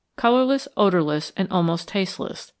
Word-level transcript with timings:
Colourless, 0.17 0.67
odourless, 0.75 1.31
and 1.37 1.47
almost 1.51 1.87
tasteless. 1.89 2.49